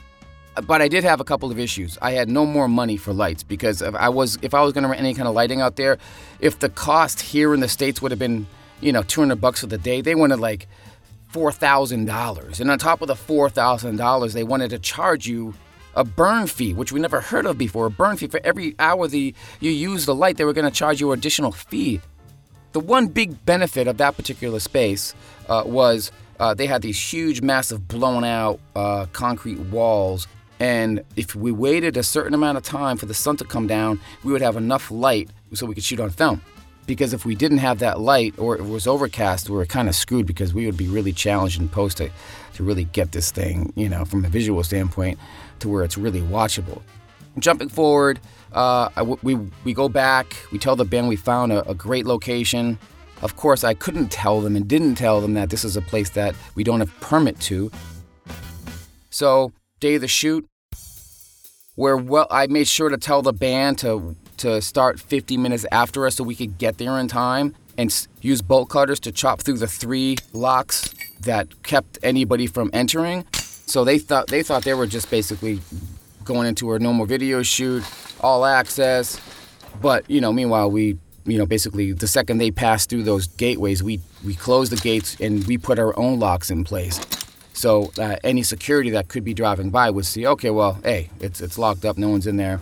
but 0.56 0.82
I 0.82 0.88
did 0.88 1.04
have 1.04 1.20
a 1.20 1.24
couple 1.24 1.52
of 1.52 1.60
issues. 1.60 1.98
I 2.02 2.12
had 2.12 2.30
no 2.30 2.46
more 2.46 2.68
money 2.68 2.98
for 2.98 3.14
lights 3.14 3.44
because 3.44 3.82
if 3.82 3.96
I 3.96 4.10
was 4.10 4.38
if 4.42 4.54
I 4.54 4.62
was 4.62 4.74
going 4.74 4.84
to 4.84 4.90
rent 4.90 5.02
any 5.02 5.14
kind 5.14 5.28
of 5.28 5.34
lighting 5.34 5.62
out 5.62 5.76
there, 5.76 5.98
if 6.40 6.60
the 6.60 6.70
cost 6.70 7.22
here 7.22 7.54
in 7.54 7.60
the 7.60 7.68
states 7.68 8.02
would 8.02 8.12
have 8.12 8.20
been 8.20 8.46
you 8.82 8.92
know 8.92 9.04
200 9.04 9.40
bucks 9.42 9.62
for 9.62 9.68
the 9.68 9.78
day, 9.78 10.02
they 10.02 10.16
wanted 10.16 10.40
like 10.40 10.68
four 11.28 11.52
thousand 11.52 12.06
dollars, 12.06 12.60
and 12.60 12.70
on 12.70 12.78
top 12.78 13.02
of 13.02 13.08
the 13.08 13.16
four 13.16 13.50
thousand 13.50 13.98
dollars, 13.98 14.34
they 14.34 14.44
wanted 14.44 14.70
to 14.70 14.80
charge 14.80 15.28
you 15.28 15.56
a 15.96 16.04
burn 16.04 16.48
fee, 16.48 16.74
which 16.74 16.92
we 16.92 17.00
never 17.00 17.22
heard 17.22 17.46
of 17.46 17.58
before. 17.58 17.88
A 17.88 17.92
burn 17.92 18.18
fee 18.18 18.28
for 18.28 18.40
every 18.44 18.76
hour 18.80 19.08
the 19.08 19.34
you 19.60 19.72
use 19.72 20.06
the 20.06 20.16
light, 20.16 20.38
they 20.38 20.46
were 20.46 20.54
going 20.54 20.70
to 20.70 20.72
charge 20.72 21.02
you 21.02 21.12
an 21.12 21.20
additional 21.20 21.52
fee. 21.52 22.02
The 22.74 22.80
one 22.80 23.08
big 23.08 23.46
benefit 23.46 23.88
of 23.88 23.98
that 23.98 24.16
particular 24.18 24.60
space 24.60 25.14
uh, 25.48 25.64
was 25.66 26.12
uh, 26.40 26.54
they 26.54 26.66
had 26.66 26.82
these 26.82 27.00
huge, 27.00 27.42
massive, 27.42 27.88
blown 27.88 28.24
out 28.24 28.60
uh, 28.76 29.06
concrete 29.14 29.60
walls 29.60 30.28
and 30.60 31.04
if 31.16 31.36
we 31.36 31.52
waited 31.52 31.98
a 31.98 32.04
certain 32.04 32.34
amount 32.34 32.58
of 32.58 32.64
time 32.64 32.98
for 32.98 33.06
the 33.06 33.14
sun 33.14 33.38
to 33.38 33.44
come 33.44 33.68
down, 33.68 34.00
we 34.24 34.32
would 34.32 34.42
have 34.42 34.56
enough 34.56 34.92
light 34.92 35.30
so 35.54 35.66
we 35.66 35.76
could 35.76 35.84
shoot 35.84 36.00
on 36.00 36.10
film. 36.10 36.42
Because 36.86 37.14
if 37.14 37.26
we 37.26 37.34
didn't 37.34 37.60
have 37.60 37.80
that 37.80 38.02
light 38.02 38.38
or 38.38 38.58
it 38.58 38.66
was 38.66 38.88
overcast, 38.88 39.50
we 39.50 39.56
were 39.56 39.66
kind 39.66 39.88
of 39.88 39.96
screwed 39.96 40.26
because 40.26 40.54
we 40.54 40.66
would 40.66 40.76
be 40.76 40.88
really 40.88 41.14
challenged 41.14 41.60
in 41.60 41.70
post 41.70 41.98
to, 41.98 42.10
to 42.56 42.64
really 42.64 42.84
get 42.86 43.14
this 43.14 43.32
thing, 43.32 43.72
you 43.76 43.88
know, 43.88 44.04
from 44.04 44.26
a 44.26 44.30
visual 44.30 44.64
standpoint 44.64 45.18
to 45.60 45.70
where 45.70 45.84
it's 45.84 45.98
really 45.98 46.22
watchable. 46.22 46.82
Jumping 47.40 47.70
forward, 47.70 48.20
uh, 48.52 48.90
we, 49.24 49.36
we 49.64 49.74
go 49.74 49.88
back, 49.88 50.36
we 50.52 50.60
tell 50.60 50.76
the 50.76 50.86
band 50.86 51.08
we 51.08 51.16
found 51.16 51.52
a, 51.52 51.68
a 51.70 51.74
great 51.74 52.06
location. 52.06 52.78
Of 53.22 53.38
course, 53.38 53.64
I 53.64 53.74
couldn't 53.74 54.10
tell 54.12 54.42
them 54.42 54.56
and 54.56 54.68
didn't 54.68 54.96
tell 54.96 55.22
them 55.22 55.34
that 55.36 55.50
this 55.50 55.64
is 55.64 55.78
a 55.78 55.82
place 55.82 56.10
that 56.12 56.36
we 56.56 56.64
don't 56.64 56.82
have 56.82 56.94
permit 57.00 57.40
to. 57.42 57.72
So, 59.10 59.54
day 59.84 59.96
of 59.96 60.02
the 60.02 60.08
shoot, 60.08 60.48
where 61.76 61.98
well 61.98 62.26
I 62.32 62.48
made 62.48 62.70
sure 62.70 62.88
to 62.88 62.98
tell 62.98 63.22
the 63.22 63.34
band 63.34 63.80
to 63.80 64.16
to 64.38 64.62
start 64.62 65.00
50 65.00 65.36
minutes 65.36 65.66
after 65.72 66.08
us 66.08 66.16
so 66.16 66.24
we 66.24 66.36
could 66.36 66.58
get 66.58 66.78
there 66.78 66.98
in 67.00 67.10
time 67.10 67.54
and 67.78 68.08
use 68.22 68.42
bolt 68.42 68.70
cutters 68.70 69.00
to 69.02 69.12
chop 69.12 69.42
through 69.42 69.58
the 69.58 69.68
three 69.68 70.16
locks 70.32 70.94
that 71.22 71.64
kept 71.64 72.00
anybody 72.02 72.48
from 72.48 72.70
entering. 72.72 73.26
So 73.34 73.84
they 73.84 74.00
thought 74.00 74.28
they 74.28 74.42
thought 74.42 74.64
they 74.64 74.74
were 74.74 74.88
just 74.88 75.12
basically 75.12 75.60
going 76.24 76.48
into 76.48 76.72
a 76.74 76.80
normal 76.80 77.06
video 77.06 77.44
shoot, 77.44 77.84
all 78.22 78.46
access. 78.46 79.20
But 79.82 80.10
you 80.10 80.22
know, 80.22 80.32
meanwhile 80.32 80.72
we 80.72 80.98
you 81.26 81.38
know 81.38 81.46
basically 81.46 81.92
the 81.92 82.08
second 82.08 82.38
they 82.38 82.52
passed 82.52 82.90
through 82.90 83.04
those 83.04 83.28
gateways, 83.28 83.84
we 83.84 84.00
we 84.24 84.34
closed 84.34 84.72
the 84.72 84.78
gates 84.78 85.20
and 85.20 85.46
we 85.46 85.58
put 85.58 85.78
our 85.78 85.94
own 86.00 86.20
locks 86.20 86.50
in 86.50 86.64
place. 86.64 87.02
So 87.54 87.92
uh, 87.98 88.18
any 88.24 88.44
security 88.44 88.90
that 88.92 89.08
could 89.08 89.24
be 89.24 89.34
driving 89.34 89.70
by 89.70 89.90
would 89.90 90.06
see, 90.06 90.26
okay, 90.28 90.50
well, 90.50 90.80
hey, 90.84 91.10
it's 91.20 91.40
it's 91.40 91.58
locked 91.58 91.86
up, 91.86 91.98
no 91.98 92.10
one's 92.10 92.28
in 92.28 92.38
there. 92.38 92.60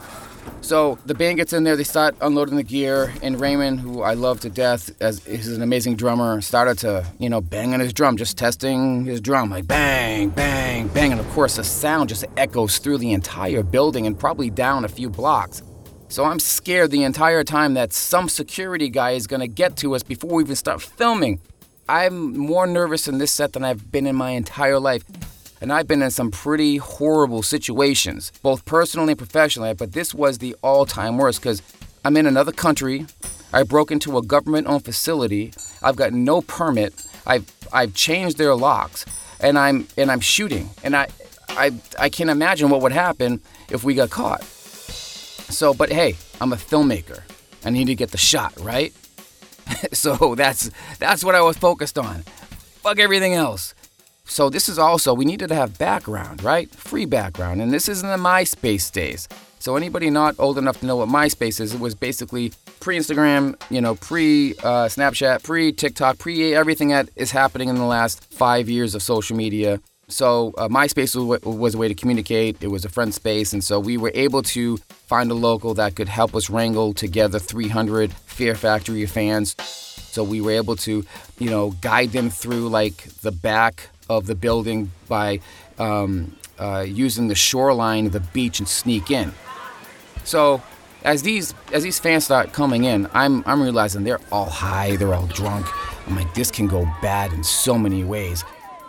So 0.61 0.99
the 1.05 1.13
band 1.13 1.37
gets 1.37 1.53
in 1.53 1.63
there, 1.63 1.75
they 1.75 1.83
start 1.83 2.15
unloading 2.21 2.55
the 2.55 2.63
gear, 2.63 3.13
and 3.23 3.39
Raymond, 3.39 3.79
who 3.79 4.01
I 4.01 4.13
love 4.13 4.39
to 4.41 4.49
death, 4.49 4.91
as 5.01 5.23
he's 5.25 5.47
an 5.47 5.61
amazing 5.61 5.95
drummer, 5.95 6.39
started 6.41 6.77
to, 6.79 7.05
you 7.19 7.29
know, 7.29 7.41
bang 7.41 7.73
on 7.73 7.79
his 7.79 7.93
drum, 7.93 8.17
just 8.17 8.37
testing 8.37 9.05
his 9.05 9.21
drum, 9.21 9.49
like 9.49 9.67
bang, 9.67 10.29
bang, 10.29 10.87
bang, 10.89 11.11
and 11.11 11.19
of 11.19 11.27
course 11.29 11.55
the 11.55 11.63
sound 11.63 12.09
just 12.09 12.25
echoes 12.37 12.77
through 12.77 12.99
the 12.99 13.11
entire 13.11 13.63
building 13.63 14.05
and 14.05 14.19
probably 14.19 14.49
down 14.49 14.85
a 14.85 14.87
few 14.87 15.09
blocks. 15.09 15.63
So 16.09 16.25
I'm 16.25 16.39
scared 16.39 16.91
the 16.91 17.03
entire 17.03 17.43
time 17.43 17.73
that 17.75 17.93
some 17.93 18.27
security 18.27 18.89
guy 18.89 19.11
is 19.11 19.27
gonna 19.27 19.47
get 19.47 19.77
to 19.77 19.95
us 19.95 20.03
before 20.03 20.31
we 20.31 20.43
even 20.43 20.55
start 20.55 20.81
filming. 20.81 21.39
I'm 21.89 22.37
more 22.37 22.67
nervous 22.67 23.07
in 23.07 23.17
this 23.17 23.31
set 23.31 23.53
than 23.53 23.63
I've 23.63 23.91
been 23.91 24.07
in 24.07 24.15
my 24.15 24.31
entire 24.31 24.79
life. 24.79 25.03
And 25.61 25.71
I've 25.71 25.87
been 25.87 26.01
in 26.01 26.09
some 26.09 26.31
pretty 26.31 26.77
horrible 26.77 27.43
situations, 27.43 28.31
both 28.41 28.65
personally 28.65 29.11
and 29.11 29.17
professionally, 29.17 29.73
but 29.75 29.93
this 29.93 30.13
was 30.13 30.39
the 30.39 30.55
all 30.63 30.87
time 30.87 31.17
worst 31.17 31.39
because 31.39 31.61
I'm 32.03 32.17
in 32.17 32.25
another 32.25 32.51
country. 32.51 33.05
I 33.53 33.63
broke 33.63 33.91
into 33.91 34.17
a 34.17 34.23
government 34.23 34.67
owned 34.67 34.85
facility. 34.85 35.53
I've 35.83 35.95
got 35.95 36.13
no 36.13 36.41
permit. 36.41 36.93
I've, 37.27 37.51
I've 37.71 37.93
changed 37.93 38.37
their 38.37 38.55
locks 38.55 39.05
and 39.39 39.59
I'm, 39.59 39.87
and 39.97 40.11
I'm 40.11 40.19
shooting. 40.19 40.69
And 40.83 40.95
I, 40.95 41.09
I, 41.49 41.71
I 41.99 42.09
can't 42.09 42.29
imagine 42.29 42.69
what 42.69 42.81
would 42.81 42.91
happen 42.91 43.39
if 43.69 43.83
we 43.83 43.93
got 43.93 44.09
caught. 44.09 44.43
So, 44.43 45.73
but 45.73 45.91
hey, 45.91 46.15
I'm 46.39 46.53
a 46.53 46.55
filmmaker. 46.55 47.21
I 47.63 47.69
need 47.69 47.85
to 47.85 47.95
get 47.95 48.11
the 48.11 48.17
shot, 48.17 48.59
right? 48.59 48.93
so 49.93 50.35
that's 50.35 50.69
that's 50.99 51.23
what 51.23 51.35
I 51.35 51.41
was 51.41 51.57
focused 51.57 51.97
on. 51.97 52.23
fuck 52.83 52.99
everything 52.99 53.33
else. 53.33 53.73
So 54.25 54.49
this 54.49 54.69
is 54.69 54.79
also 54.79 55.13
we 55.13 55.25
needed 55.25 55.49
to 55.49 55.55
have 55.55 55.77
background, 55.77 56.43
right? 56.43 56.69
Free 56.69 57.05
background, 57.05 57.61
and 57.61 57.71
this 57.73 57.89
isn't 57.89 58.07
the 58.07 58.17
MySpace 58.17 58.91
days. 58.91 59.27
So 59.59 59.75
anybody 59.75 60.09
not 60.09 60.35
old 60.39 60.57
enough 60.57 60.79
to 60.79 60.85
know 60.87 60.95
what 60.95 61.09
MySpace 61.09 61.59
is, 61.59 61.73
it 61.75 61.79
was 61.79 61.93
basically 61.93 62.51
pre-Instagram, 62.79 63.61
you 63.69 63.79
know, 63.79 63.93
pre-Snapchat, 63.93 65.35
uh, 65.35 65.39
pre-TikTok, 65.39 66.17
pre 66.17 66.55
everything 66.55 66.87
that 66.87 67.09
is 67.15 67.31
happening 67.31 67.69
in 67.69 67.75
the 67.75 67.85
last 67.85 68.23
five 68.33 68.69
years 68.69 68.95
of 68.95 69.03
social 69.03 69.37
media. 69.37 69.79
So 70.11 70.53
uh, 70.57 70.67
MySpace 70.67 71.15
was, 71.15 71.41
was 71.41 71.75
a 71.75 71.77
way 71.77 71.87
to 71.87 71.95
communicate. 71.95 72.61
It 72.61 72.67
was 72.67 72.83
a 72.83 72.89
friend 72.89 73.13
space, 73.13 73.53
and 73.53 73.63
so 73.63 73.79
we 73.79 73.97
were 73.97 74.11
able 74.13 74.43
to 74.43 74.77
find 75.07 75.31
a 75.31 75.33
local 75.33 75.73
that 75.75 75.95
could 75.95 76.09
help 76.09 76.35
us 76.35 76.49
wrangle 76.49 76.93
together 76.93 77.39
300 77.39 78.11
Fear 78.11 78.55
Factory 78.55 79.05
fans. 79.05 79.55
So 79.61 80.23
we 80.23 80.41
were 80.41 80.51
able 80.51 80.75
to, 80.77 81.05
you 81.39 81.49
know, 81.49 81.71
guide 81.81 82.11
them 82.11 82.29
through 82.29 82.67
like 82.67 83.05
the 83.21 83.31
back 83.31 83.89
of 84.09 84.27
the 84.27 84.35
building 84.35 84.91
by 85.07 85.39
um, 85.79 86.35
uh, 86.59 86.85
using 86.85 87.29
the 87.29 87.35
shoreline 87.35 88.07
of 88.07 88.11
the 88.11 88.19
beach 88.19 88.59
and 88.59 88.67
sneak 88.67 89.09
in. 89.09 89.31
So 90.25 90.61
as 91.03 91.23
these 91.23 91.53
as 91.71 91.83
these 91.83 91.99
fans 91.99 92.25
start 92.25 92.51
coming 92.51 92.83
in, 92.83 93.07
I'm 93.13 93.43
I'm 93.45 93.61
realizing 93.61 94.03
they're 94.03 94.19
all 94.31 94.49
high, 94.49 94.97
they're 94.97 95.13
all 95.13 95.27
drunk. 95.27 95.65
I'm 96.07 96.15
like, 96.15 96.33
this 96.33 96.51
can 96.51 96.67
go 96.67 96.83
bad 97.01 97.31
in 97.31 97.43
so 97.43 97.77
many 97.77 98.03
ways. 98.03 98.43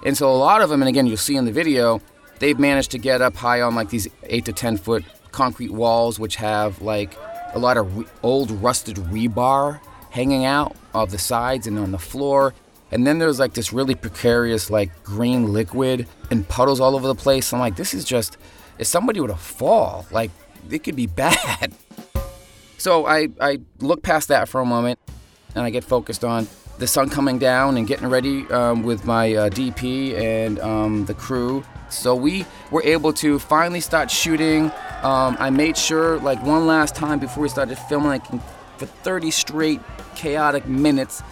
And 0.05 0.17
so 0.17 0.31
a 0.31 0.37
lot 0.37 0.63
of 0.63 0.71
them, 0.71 0.83
and 0.83 0.89
again, 0.89 1.07
you'll 1.07 1.17
see 1.17 1.37
in 1.37 1.45
the 1.45 1.53
video, 1.53 2.01
they've 2.39 2.59
managed 2.59 2.91
to 2.93 2.99
get 2.99 3.23
up 3.23 3.37
high 3.37 3.61
on 3.61 3.75
like 3.75 3.91
these 3.91 4.09
eight 4.25 4.45
to 4.47 4.53
ten 4.53 4.77
foot 4.77 5.05
concrete 5.31 5.71
walls, 5.71 6.19
which 6.19 6.37
have 6.37 6.83
like 6.83 7.17
a 7.55 7.59
lot 7.59 7.77
of 7.77 7.97
re- 7.97 8.05
old 8.23 8.51
rusted 8.51 8.97
rebar 8.97 9.81
hanging 10.11 10.45
out 10.45 10.77
of 10.95 11.11
the 11.11 11.19
sides 11.19 11.67
and 11.67 11.79
on 11.79 11.93
the 11.93 11.99
floor. 11.99 12.55
And 12.91 13.07
then 13.07 13.19
there's 13.19 13.39
like 13.39 13.55
this 13.55 13.73
really 13.73 13.95
precarious 13.95 14.71
like 14.71 15.03
green 15.03 15.53
liquid 15.53 16.07
and 16.31 16.47
puddles 16.47 16.81
all 16.81 16.95
over 16.95 17.07
the 17.07 17.15
place. 17.15 17.53
I'm 17.53 17.61
like, 17.61 17.77
this 17.77 17.95
is 17.95 18.05
just 18.05 18.37
if 18.79 18.87
somebody 18.87 19.21
were 19.21 19.29
to 19.29 19.37
fall, 19.37 20.07
like 20.11 20.31
it 20.71 20.83
could 20.85 20.97
be 20.97 21.07
bad. 21.25 21.75
So 22.77 23.07
I, 23.07 23.29
I 23.41 23.61
look 23.79 24.03
past 24.03 24.29
that 24.29 24.49
for 24.49 24.61
a 24.61 24.67
moment 24.67 24.99
and 25.55 25.65
I 25.65 25.71
get 25.71 25.85
focused 25.85 26.25
on 26.25 26.49
the 26.83 26.89
sun 26.89 27.09
coming 27.09 27.39
down 27.39 27.77
and 27.77 27.87
getting 27.87 28.09
ready 28.09 28.45
um, 28.51 28.83
with 28.83 29.05
my 29.05 29.33
uh, 29.35 29.49
DP 29.49 30.15
and 30.15 30.59
um, 30.59 31.05
the 31.05 31.15
crew. 31.15 31.63
So 31.91 32.13
we 32.17 32.45
were 32.73 32.83
able 32.83 33.13
to 33.13 33.39
finally 33.39 33.81
start 33.81 34.11
shooting. 34.11 34.65
Um, 35.05 35.37
I 35.39 35.49
made 35.51 35.77
sure, 35.77 36.19
like 36.19 36.43
one 36.43 36.67
last 36.67 36.97
time 36.97 37.21
before 37.21 37.45
we 37.45 37.49
started 37.49 37.79
filming, 37.79 38.09
like 38.09 38.27
for 38.79 38.87
30 38.87 39.31
straight 39.31 39.81
chaotic 40.17 40.67
minutes, 40.67 41.23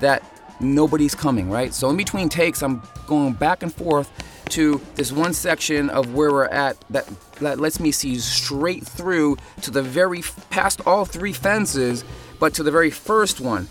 that 0.00 0.24
nobody's 0.58 1.14
coming, 1.14 1.50
right? 1.50 1.72
So 1.72 1.88
in 1.88 1.96
between 1.96 2.28
takes, 2.28 2.60
I'm 2.60 2.82
going 3.06 3.34
back 3.34 3.62
and 3.62 3.72
forth 3.72 4.10
to 4.50 4.80
this 4.96 5.12
one 5.12 5.34
section 5.34 5.88
of 5.88 6.14
where 6.14 6.32
we're 6.32 6.46
at 6.46 6.76
that, 6.90 7.08
that 7.34 7.60
lets 7.60 7.78
me 7.78 7.92
see 7.92 8.16
straight 8.16 8.84
through 8.84 9.36
to 9.62 9.70
the 9.70 9.82
very 9.82 10.22
past 10.50 10.80
all 10.84 11.04
three 11.04 11.32
fences, 11.32 12.04
but 12.40 12.54
to 12.54 12.64
the 12.64 12.72
very 12.72 12.90
first 12.90 13.40
one, 13.40 13.68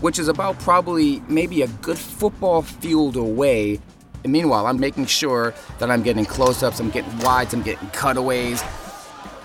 which 0.00 0.18
is 0.18 0.28
about 0.28 0.58
probably 0.58 1.22
maybe 1.28 1.62
a 1.62 1.68
good 1.68 1.98
football 1.98 2.62
field 2.62 3.16
away. 3.16 3.80
And 4.22 4.32
meanwhile, 4.32 4.66
I'm 4.66 4.78
making 4.78 5.06
sure 5.06 5.54
that 5.78 5.90
I'm 5.90 6.02
getting 6.02 6.24
close 6.24 6.62
ups, 6.62 6.80
I'm 6.80 6.90
getting 6.90 7.16
wides, 7.18 7.54
I'm 7.54 7.62
getting 7.62 7.88
cutaways. 7.90 8.62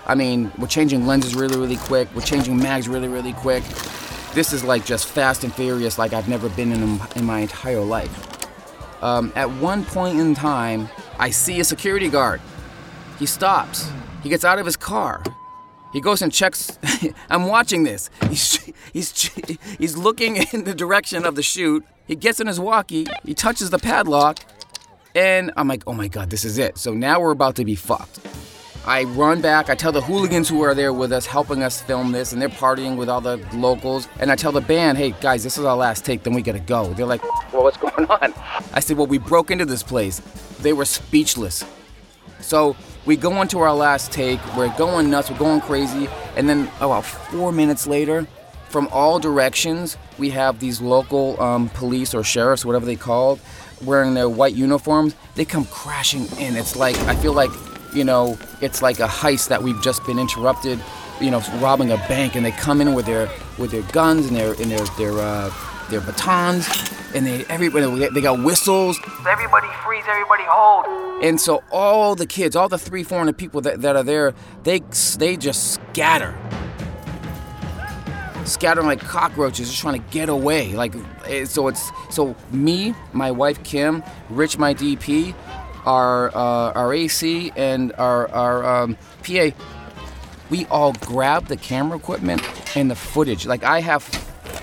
I 0.06 0.14
mean, 0.14 0.52
we're 0.58 0.66
changing 0.66 1.06
lenses 1.06 1.34
really, 1.34 1.58
really 1.58 1.76
quick, 1.76 2.08
we're 2.14 2.22
changing 2.22 2.56
mags 2.56 2.88
really, 2.88 3.08
really 3.08 3.32
quick. 3.32 3.64
This 4.34 4.52
is 4.52 4.62
like 4.62 4.84
just 4.84 5.06
fast 5.06 5.44
and 5.44 5.54
furious, 5.54 5.98
like 5.98 6.12
I've 6.12 6.28
never 6.28 6.48
been 6.50 6.72
in, 6.72 7.00
in 7.16 7.24
my 7.24 7.40
entire 7.40 7.80
life. 7.80 8.36
Um, 9.02 9.32
at 9.34 9.50
one 9.50 9.84
point 9.84 10.18
in 10.18 10.34
time, 10.34 10.88
I 11.18 11.30
see 11.30 11.60
a 11.60 11.64
security 11.64 12.08
guard. 12.08 12.40
He 13.18 13.26
stops. 13.26 13.90
He 14.22 14.28
gets 14.28 14.44
out 14.44 14.58
of 14.58 14.66
his 14.66 14.76
car. 14.76 15.22
He 15.92 16.00
goes 16.00 16.20
and 16.20 16.32
checks. 16.32 16.78
I'm 17.30 17.46
watching 17.46 17.84
this. 17.84 18.10
He's, 18.28 18.65
he's, 18.96 19.30
he's 19.78 19.96
looking 19.96 20.36
in 20.52 20.64
the 20.64 20.74
direction 20.74 21.24
of 21.24 21.36
the 21.36 21.42
shoot. 21.42 21.84
He 22.06 22.16
gets 22.16 22.40
in 22.40 22.46
his 22.46 22.58
walkie. 22.58 23.06
He 23.24 23.34
touches 23.34 23.70
the 23.70 23.78
padlock. 23.78 24.38
And 25.14 25.50
I'm 25.56 25.68
like, 25.68 25.82
oh 25.86 25.92
my 25.92 26.08
God, 26.08 26.30
this 26.30 26.44
is 26.44 26.58
it. 26.58 26.78
So 26.78 26.92
now 26.92 27.20
we're 27.20 27.30
about 27.30 27.56
to 27.56 27.64
be 27.64 27.74
fucked. 27.74 28.20
I 28.86 29.02
run 29.02 29.40
back. 29.40 29.68
I 29.68 29.74
tell 29.74 29.90
the 29.90 30.00
hooligans 30.00 30.48
who 30.48 30.62
are 30.62 30.74
there 30.74 30.92
with 30.92 31.10
us, 31.10 31.26
helping 31.26 31.62
us 31.62 31.82
film 31.82 32.12
this, 32.12 32.32
and 32.32 32.40
they're 32.40 32.48
partying 32.48 32.96
with 32.96 33.08
all 33.08 33.20
the 33.20 33.38
locals. 33.52 34.08
And 34.20 34.30
I 34.30 34.36
tell 34.36 34.52
the 34.52 34.60
band, 34.60 34.96
hey, 34.98 35.12
guys, 35.20 35.42
this 35.42 35.58
is 35.58 35.64
our 35.64 35.76
last 35.76 36.04
take, 36.04 36.22
then 36.22 36.34
we 36.34 36.42
gotta 36.42 36.60
go. 36.60 36.92
They're 36.94 37.06
like, 37.06 37.22
well, 37.52 37.64
what's 37.64 37.76
going 37.78 38.06
on? 38.06 38.32
I 38.72 38.80
said, 38.80 38.96
well, 38.96 39.08
we 39.08 39.18
broke 39.18 39.50
into 39.50 39.64
this 39.64 39.82
place. 39.82 40.20
They 40.60 40.72
were 40.72 40.84
speechless. 40.84 41.64
So 42.40 42.76
we 43.06 43.16
go 43.16 43.40
into 43.42 43.58
our 43.58 43.74
last 43.74 44.12
take. 44.12 44.38
We're 44.56 44.76
going 44.76 45.10
nuts. 45.10 45.30
We're 45.30 45.38
going 45.38 45.62
crazy. 45.62 46.08
And 46.36 46.48
then 46.48 46.70
about 46.78 47.04
four 47.04 47.50
minutes 47.50 47.88
later, 47.88 48.26
from 48.76 48.88
all 48.92 49.18
directions, 49.18 49.96
we 50.18 50.28
have 50.28 50.60
these 50.60 50.82
local 50.82 51.40
um, 51.40 51.70
police 51.70 52.12
or 52.12 52.22
sheriffs, 52.22 52.62
whatever 52.62 52.84
they 52.84 52.94
called, 52.94 53.40
wearing 53.82 54.12
their 54.12 54.28
white 54.28 54.54
uniforms. 54.54 55.14
They 55.34 55.46
come 55.46 55.64
crashing 55.64 56.26
in. 56.38 56.56
It's 56.56 56.76
like 56.76 56.94
I 57.08 57.16
feel 57.16 57.32
like 57.32 57.50
you 57.94 58.04
know, 58.04 58.36
it's 58.60 58.82
like 58.82 59.00
a 59.00 59.06
heist 59.06 59.48
that 59.48 59.62
we've 59.62 59.80
just 59.80 60.04
been 60.04 60.18
interrupted, 60.18 60.78
you 61.22 61.30
know, 61.30 61.40
robbing 61.54 61.90
a 61.90 61.96
bank, 61.96 62.34
and 62.34 62.44
they 62.44 62.50
come 62.50 62.82
in 62.82 62.92
with 62.92 63.06
their 63.06 63.30
with 63.56 63.70
their 63.70 63.80
guns 63.92 64.26
and 64.26 64.36
their 64.36 64.52
and 64.52 64.70
their 64.70 64.84
their 64.98 65.12
uh, 65.12 65.50
their 65.88 66.02
batons, 66.02 66.68
and 67.14 67.24
they 67.26 67.46
everybody 67.46 68.10
they 68.10 68.20
got 68.20 68.44
whistles. 68.44 69.00
Everybody 69.26 69.68
freeze, 69.86 70.04
everybody 70.06 70.42
hold. 70.46 71.24
And 71.24 71.40
so 71.40 71.64
all 71.72 72.14
the 72.14 72.26
kids, 72.26 72.54
all 72.54 72.68
the 72.68 72.76
three, 72.76 73.04
four 73.04 73.16
hundred 73.16 73.38
people 73.38 73.62
that, 73.62 73.80
that 73.80 73.96
are 73.96 74.02
there, 74.04 74.34
they 74.64 74.80
they 75.16 75.38
just 75.38 75.72
scatter. 75.72 76.36
Scattering 78.46 78.86
like 78.86 79.00
cockroaches, 79.00 79.68
just 79.68 79.80
trying 79.80 80.00
to 80.00 80.10
get 80.10 80.28
away. 80.28 80.72
Like, 80.72 80.94
eh, 81.26 81.44
so 81.44 81.68
it's 81.68 81.90
so 82.10 82.36
me, 82.52 82.94
my 83.12 83.30
wife 83.30 83.62
Kim, 83.64 84.02
Rich, 84.30 84.56
my 84.56 84.72
DP, 84.72 85.34
our 85.84 86.28
uh, 86.28 86.72
our 86.72 86.92
AC 86.92 87.52
and 87.56 87.92
our 87.94 88.28
our 88.30 88.82
um, 88.82 88.96
PA, 89.22 89.50
we 90.50 90.64
all 90.66 90.92
grab 90.94 91.46
the 91.46 91.56
camera 91.56 91.98
equipment 91.98 92.42
and 92.76 92.90
the 92.90 92.96
footage. 92.96 93.46
Like 93.46 93.64
I 93.64 93.80
have 93.80 94.02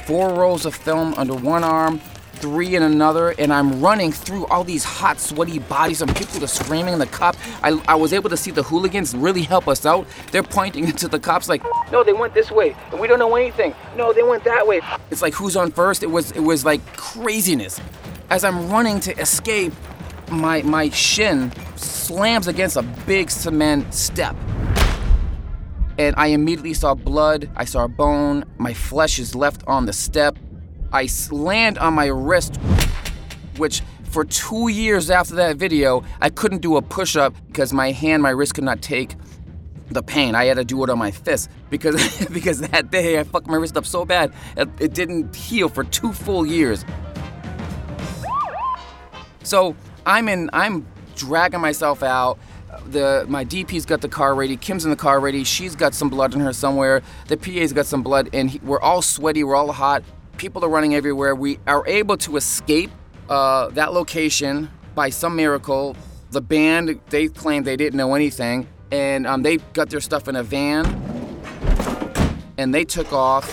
four 0.06 0.34
rolls 0.34 0.66
of 0.66 0.75
film 0.75 1.13
under 1.16 1.34
one 1.34 1.63
arm, 1.63 2.00
three 2.44 2.76
in 2.76 2.84
another, 2.84 3.34
and 3.40 3.54
I'm 3.54 3.80
running 3.80 4.12
through 4.12 4.46
all 4.48 4.66
these 4.66 4.84
hot, 4.84 5.18
sweaty 5.18 5.60
bodies 5.60 6.02
and 6.02 6.14
people 6.14 6.44
are 6.44 6.48
screaming 6.48 6.92
in 6.92 7.00
the 7.00 7.06
cop. 7.06 7.38
I, 7.62 7.82
I 7.88 7.96
was 7.96 8.12
able 8.12 8.30
to 8.30 8.36
see 8.36 8.52
the 8.52 8.64
hooligans 8.64 9.16
really 9.16 9.44
help 9.44 9.70
us 9.70 9.86
out. 9.86 10.06
They're 10.34 10.44
pointing 10.44 10.92
to 11.04 11.08
the 11.08 11.22
cops 11.22 11.48
like, 11.48 11.64
no, 11.90 12.04
they 12.04 12.12
went 12.12 12.34
this 12.34 12.52
way, 12.52 12.76
and 12.92 13.00
we 13.00 13.08
don't 13.08 13.18
know 13.18 13.34
anything. 13.38 13.74
No, 13.96 14.12
they 14.12 14.24
went 14.24 14.44
that 14.44 14.68
way. 14.68 14.82
It's 15.10 15.22
like 15.22 15.34
who's 15.34 15.56
on 15.56 15.72
first? 15.72 16.04
It 16.04 16.12
was 16.12 16.32
it 16.32 16.42
was 16.42 16.66
like 16.66 16.86
craziness. 16.98 17.80
As 18.30 18.44
I'm 18.44 18.70
running 18.70 19.00
to 19.02 19.18
escape, 19.18 19.72
my 20.30 20.64
my 20.64 20.90
shin 20.90 21.50
slams 21.78 22.50
against 22.50 22.76
a 22.76 22.84
big 23.08 23.32
cement 23.32 23.94
step. 23.94 24.36
And 25.98 26.14
I 26.18 26.28
immediately 26.28 26.74
saw 26.74 26.94
blood, 26.94 27.50
I 27.56 27.64
saw 27.64 27.86
a 27.86 27.88
bone, 27.88 28.44
my 28.58 28.74
flesh 28.74 29.18
is 29.18 29.34
left 29.34 29.64
on 29.66 29.86
the 29.86 29.94
step. 29.94 30.38
I 30.94 31.10
land 31.32 31.80
on 31.80 31.96
my 31.96 32.06
wrist, 32.06 32.58
which 33.58 33.82
for 34.04 34.24
two 34.24 34.68
years 34.68 35.10
after 35.10 35.34
that 35.36 35.58
video, 35.58 36.04
I 36.22 36.30
couldn't 36.30 36.62
do 36.62 36.78
a 36.78 36.84
push 36.84 37.16
up 37.16 37.34
because 37.48 37.74
my 37.74 37.92
hand, 37.92 38.22
my 38.22 38.30
wrist 38.30 38.54
could 38.54 38.64
not 38.64 38.82
take 38.84 39.16
the 39.90 40.04
pain. 40.04 40.36
I 40.36 40.46
had 40.46 40.58
to 40.58 40.64
do 40.64 40.84
it 40.84 40.92
on 40.92 41.00
my 41.00 41.10
fist 41.10 41.50
because 41.72 42.28
because 42.32 42.62
that 42.62 42.92
day 42.92 43.20
I 43.20 43.24
fucked 43.24 43.48
my 43.48 43.56
wrist 43.58 43.76
up 43.76 43.86
so 43.86 44.06
bad 44.06 44.34
it, 44.56 44.70
it 44.80 44.94
didn't 44.94 45.36
heal 45.36 45.68
for 45.68 45.84
two 45.84 46.14
full 46.14 46.46
years. 46.46 46.86
So 49.42 49.76
I'm 50.06 50.30
in. 50.30 50.50
I'm 50.54 50.86
dragging 51.16 51.60
myself 51.60 52.04
out. 52.04 52.38
The 52.86 53.26
my 53.28 53.44
DP's 53.46 53.86
got 53.86 54.02
the 54.02 54.10
car 54.10 54.36
ready. 54.36 54.58
Kim's 54.58 54.86
in 54.86 54.92
the 54.92 54.98
car 54.98 55.20
ready. 55.20 55.44
She's 55.44 55.76
got 55.76 55.94
some 55.94 56.10
blood 56.10 56.34
in 56.34 56.40
her 56.42 56.54
somewhere. 56.54 57.02
The 57.28 57.38
PA's 57.38 57.74
got 57.74 57.88
some 57.88 58.04
blood, 58.04 58.30
and 58.32 58.60
we're 58.62 58.80
all 58.80 59.02
sweaty. 59.02 59.44
We're 59.44 59.56
all 59.56 59.72
hot. 59.72 60.04
People 60.44 60.66
are 60.66 60.70
running 60.70 60.94
everywhere. 60.94 61.34
We 61.36 61.58
are 61.68 61.88
able 61.88 62.18
to 62.18 62.36
escape 62.36 62.92
uh, 63.30 63.70
that 63.70 63.94
location 63.94 64.70
by 64.94 65.10
some 65.10 65.38
miracle. 65.38 65.96
The 66.32 66.42
band 66.42 67.00
they 67.08 67.30
claimed 67.30 67.64
they 67.64 67.78
didn't 67.78 67.96
know 67.96 68.14
anything, 68.14 68.68
and 68.92 69.26
um, 69.26 69.42
they 69.42 69.56
got 69.72 69.90
their 69.90 70.02
stuff 70.02 70.28
in 70.28 70.36
a 70.36 70.44
van, 70.44 70.86
and 72.58 72.76
they 72.76 72.84
took 72.84 73.14
off. 73.14 73.50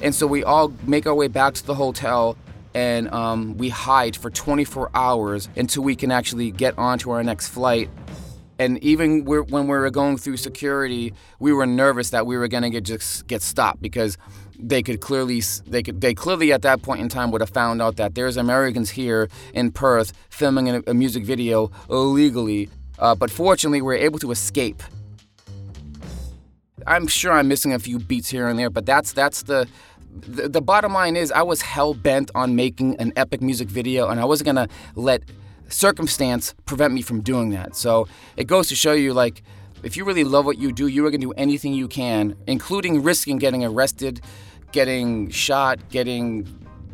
And 0.00 0.14
so 0.14 0.28
we 0.28 0.44
all 0.44 0.72
make 0.86 1.08
our 1.08 1.14
way 1.16 1.26
back 1.26 1.54
to 1.54 1.66
the 1.66 1.74
hotel 1.74 2.36
and 2.72 3.12
um, 3.12 3.58
we 3.58 3.68
hide 3.68 4.16
for 4.16 4.30
24 4.30 4.90
hours 4.94 5.48
until 5.56 5.82
we 5.82 5.96
can 5.96 6.10
actually 6.10 6.50
get 6.50 6.78
onto 6.78 7.10
our 7.10 7.22
next 7.22 7.48
flight. 7.48 7.90
And 8.62 8.82
even 8.82 9.24
we're, 9.24 9.42
when 9.42 9.64
we 9.64 9.76
were 9.76 9.90
going 9.90 10.16
through 10.16 10.36
security, 10.36 11.12
we 11.40 11.52
were 11.52 11.66
nervous 11.66 12.10
that 12.10 12.26
we 12.26 12.36
were 12.36 12.46
gonna 12.46 12.70
get 12.70 12.84
just 12.84 13.26
get 13.26 13.42
stopped 13.42 13.82
because 13.82 14.16
they 14.58 14.82
could 14.82 15.00
clearly 15.00 15.42
they 15.66 15.82
could 15.82 16.00
they 16.00 16.14
clearly 16.14 16.52
at 16.52 16.62
that 16.62 16.82
point 16.82 17.00
in 17.00 17.08
time 17.08 17.32
would 17.32 17.40
have 17.40 17.50
found 17.50 17.82
out 17.82 17.96
that 17.96 18.14
there's 18.14 18.36
Americans 18.36 18.90
here 18.90 19.28
in 19.52 19.72
Perth 19.72 20.12
filming 20.30 20.68
a, 20.68 20.82
a 20.86 20.94
music 20.94 21.24
video 21.24 21.70
illegally. 21.90 22.68
Uh, 22.98 23.14
but 23.16 23.30
fortunately, 23.30 23.82
we 23.82 23.86
were 23.86 23.94
able 23.94 24.20
to 24.20 24.30
escape. 24.30 24.80
I'm 26.86 27.08
sure 27.08 27.32
I'm 27.32 27.48
missing 27.48 27.72
a 27.72 27.78
few 27.78 27.98
beats 27.98 28.28
here 28.28 28.46
and 28.46 28.56
there, 28.58 28.70
but 28.70 28.86
that's 28.86 29.12
that's 29.12 29.42
the 29.42 29.66
the, 30.14 30.48
the 30.48 30.62
bottom 30.62 30.92
line 30.92 31.16
is 31.16 31.32
I 31.32 31.42
was 31.42 31.62
hell 31.62 31.94
bent 31.94 32.30
on 32.34 32.54
making 32.54 32.96
an 33.00 33.12
epic 33.16 33.40
music 33.42 33.68
video, 33.68 34.08
and 34.08 34.20
I 34.20 34.24
wasn't 34.24 34.46
gonna 34.46 34.68
let 34.94 35.22
circumstance 35.72 36.54
prevent 36.66 36.94
me 36.94 37.02
from 37.02 37.20
doing 37.20 37.50
that. 37.50 37.74
So 37.76 38.08
it 38.36 38.44
goes 38.44 38.68
to 38.68 38.74
show 38.74 38.92
you, 38.92 39.12
like, 39.12 39.42
if 39.82 39.96
you 39.96 40.04
really 40.04 40.24
love 40.24 40.44
what 40.44 40.58
you 40.58 40.72
do, 40.72 40.86
you 40.86 41.04
are 41.06 41.10
gonna 41.10 41.22
do 41.22 41.32
anything 41.32 41.74
you 41.74 41.88
can, 41.88 42.36
including 42.46 43.02
risking 43.02 43.38
getting 43.38 43.64
arrested, 43.64 44.20
getting 44.70 45.30
shot, 45.30 45.88
getting 45.90 46.44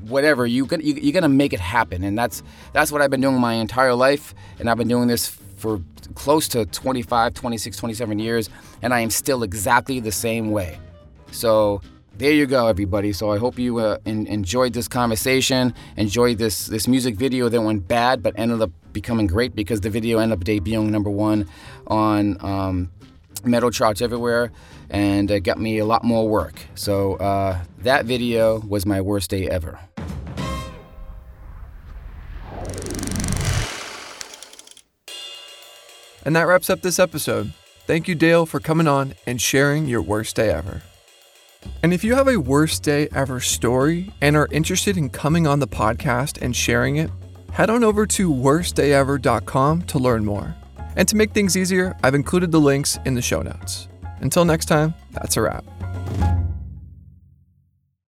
whatever. 0.07 0.47
You 0.47 0.67
can, 0.67 0.81
you, 0.81 0.95
you're 0.95 1.13
gonna 1.13 1.29
make 1.29 1.53
it 1.53 1.61
happen, 1.61 2.03
and 2.03 2.17
that's 2.17 2.43
that's 2.73 2.91
what 2.91 3.03
I've 3.03 3.11
been 3.11 3.21
doing 3.21 3.39
my 3.39 3.55
entire 3.55 3.95
life, 3.95 4.35
and 4.59 4.71
I've 4.71 4.79
been 4.79 4.89
doing 4.89 5.09
this 5.09 5.29
for 5.57 5.83
close 6.15 6.49
to 6.49 6.65
25, 6.67 7.35
26, 7.35 7.77
27 7.77 8.19
years, 8.19 8.49
and 8.81 8.95
I 8.95 9.01
am 9.01 9.11
still 9.11 9.43
exactly 9.43 10.01
the 10.01 10.13
same 10.13 10.51
way. 10.51 10.79
So 11.31 11.83
there 12.19 12.33
you 12.33 12.47
go, 12.47 12.67
everybody. 12.67 13.13
So 13.13 13.31
I 13.31 13.39
hope 13.39 13.59
you 13.59 13.79
uh, 13.79 13.99
in, 14.05 14.27
enjoyed 14.27 14.73
this 14.73 14.89
conversation, 14.89 15.73
enjoyed 15.97 16.39
this 16.39 16.67
this 16.67 16.89
music 16.89 17.15
video 17.17 17.49
that 17.49 17.61
went 17.61 17.87
bad 17.89 18.23
but 18.23 18.35
ended 18.37 18.61
up 18.61 18.71
becoming 18.93 19.27
great 19.27 19.55
because 19.55 19.81
the 19.81 19.91
video 19.91 20.19
ended 20.19 20.39
up 20.39 20.45
debuting 20.45 20.91
number 20.91 21.11
one 21.11 21.49
on 21.87 22.37
um, 22.45 22.91
metal 23.45 23.71
charts 23.71 24.03
everywhere, 24.03 24.51
and 24.91 25.31
it 25.31 25.41
got 25.41 25.59
me 25.59 25.79
a 25.79 25.85
lot 25.85 26.03
more 26.03 26.29
work. 26.29 26.67
So 26.75 27.15
uh, 27.15 27.63
that 27.79 28.05
video 28.05 28.59
was 28.61 28.85
my 28.85 29.01
worst 29.01 29.31
day 29.31 29.49
ever. 29.49 29.79
And 36.25 36.37
that 36.37 36.43
wraps 36.43 36.69
up 36.69 36.83
this 36.83 36.99
episode. 36.99 37.55
Thank 37.87 38.07
you, 38.07 38.15
Dale, 38.15 38.45
for 38.45 38.61
coming 38.61 38.87
on 38.87 39.15
and 39.25 39.41
sharing 39.41 39.87
your 39.87 40.03
worst 40.03 40.37
day 40.37 40.51
ever. 40.51 40.83
And 41.83 41.93
if 41.93 42.03
you 42.05 42.15
have 42.15 42.29
a 42.29 42.37
worst 42.37 42.83
day 42.83 43.09
ever 43.15 43.41
story 43.41 44.13
and 44.21 44.37
are 44.37 44.49
interested 44.51 44.97
in 44.97 45.11
coming 45.11 45.47
on 45.47 45.61
the 45.61 45.69
podcast 45.69 46.43
and 46.43 46.55
sharing 46.55 46.97
it, 46.97 47.11
head 47.53 47.71
on 47.71 47.85
over 47.85 48.07
to 48.07 48.31
worstdayever.com 48.31 49.83
to 49.83 49.99
learn 49.99 50.25
more. 50.25 50.55
And 50.97 51.07
to 51.09 51.17
make 51.17 51.33
things 51.33 51.57
easier, 51.57 51.97
I've 52.03 52.15
included 52.15 52.51
the 52.51 52.61
links 52.61 52.99
in 53.05 53.15
the 53.15 53.23
show 53.23 53.43
notes. 53.43 53.89
Until 54.21 54.45
next 54.45 54.67
time, 54.67 54.95
that's 55.13 55.37
a 55.37 55.43
wrap. 55.43 55.65